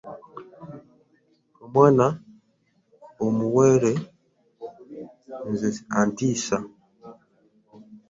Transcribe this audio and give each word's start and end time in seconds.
Omwaana 1.63 2.07
omuwere 3.25 3.93
nze 5.49 5.69
antiisa. 5.99 6.57